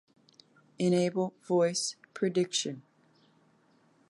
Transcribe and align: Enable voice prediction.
Enable 0.79 1.31
voice 1.43 1.95
prediction. 2.15 2.81